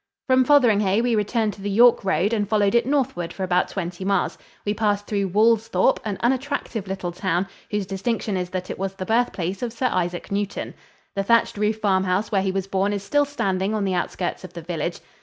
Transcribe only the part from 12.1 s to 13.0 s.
where he was born